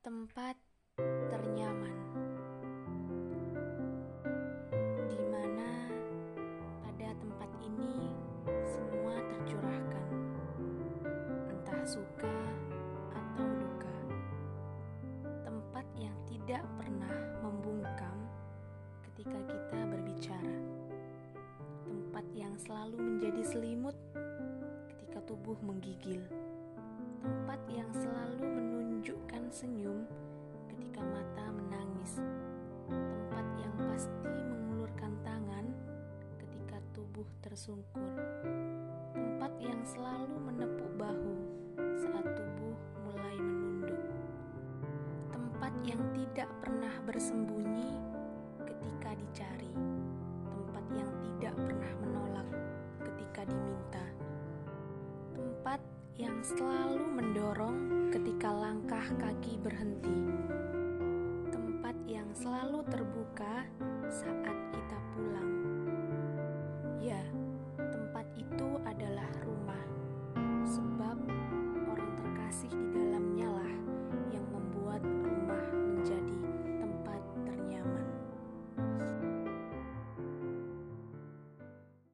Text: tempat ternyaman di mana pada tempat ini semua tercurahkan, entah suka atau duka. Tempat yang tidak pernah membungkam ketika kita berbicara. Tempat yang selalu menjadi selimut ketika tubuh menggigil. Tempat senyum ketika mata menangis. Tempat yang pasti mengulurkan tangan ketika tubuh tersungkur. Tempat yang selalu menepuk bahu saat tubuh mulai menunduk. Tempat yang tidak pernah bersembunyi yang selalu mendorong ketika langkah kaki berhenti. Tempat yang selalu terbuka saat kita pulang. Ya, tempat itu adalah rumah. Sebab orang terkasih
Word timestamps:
tempat 0.00 0.56
ternyaman 1.28 1.92
di 5.12 5.20
mana 5.28 5.92
pada 6.80 7.12
tempat 7.20 7.50
ini 7.60 8.08
semua 8.64 9.20
tercurahkan, 9.28 10.08
entah 11.52 11.84
suka 11.84 12.32
atau 13.12 13.44
duka. 13.44 13.96
Tempat 15.44 15.84
yang 16.00 16.16
tidak 16.24 16.64
pernah 16.80 17.12
membungkam 17.44 18.16
ketika 19.04 19.36
kita 19.52 19.80
berbicara. 19.84 20.56
Tempat 21.84 22.24
yang 22.32 22.56
selalu 22.56 22.96
menjadi 22.96 23.42
selimut 23.44 23.96
ketika 24.96 25.20
tubuh 25.28 25.60
menggigil. 25.60 26.24
Tempat 27.20 27.60
senyum 29.50 30.06
ketika 30.70 31.02
mata 31.02 31.50
menangis. 31.50 32.22
Tempat 32.86 33.46
yang 33.58 33.74
pasti 33.90 34.30
mengulurkan 34.46 35.10
tangan 35.26 35.66
ketika 36.38 36.78
tubuh 36.94 37.26
tersungkur. 37.42 38.14
Tempat 39.10 39.52
yang 39.58 39.82
selalu 39.82 40.38
menepuk 40.38 40.90
bahu 40.94 41.34
saat 41.98 42.30
tubuh 42.30 42.78
mulai 43.02 43.36
menunduk. 43.42 43.98
Tempat 45.34 45.74
yang 45.82 46.02
tidak 46.14 46.46
pernah 46.62 46.94
bersembunyi 47.02 47.59
yang 56.20 56.44
selalu 56.44 57.00
mendorong 57.16 58.12
ketika 58.12 58.52
langkah 58.52 59.08
kaki 59.16 59.56
berhenti. 59.56 60.28
Tempat 61.48 61.96
yang 62.04 62.28
selalu 62.36 62.84
terbuka 62.92 63.64
saat 64.12 64.58
kita 64.68 64.98
pulang. 65.16 65.52
Ya, 67.00 67.24
tempat 67.80 68.28
itu 68.36 68.68
adalah 68.84 69.32
rumah. 69.48 69.80
Sebab 70.68 71.16
orang 71.88 72.12
terkasih 72.20 72.72